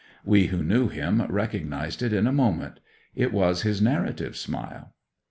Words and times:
We 0.25 0.47
who 0.47 0.63
knew 0.63 0.87
him 0.87 1.21
recognized 1.29 2.01
it 2.01 2.11
in 2.11 2.25
a 2.25 2.31
moment: 2.31 2.79
it 3.13 3.31
was 3.31 3.61
his 3.61 3.83
narrative 3.83 4.35
smile. 4.35 4.95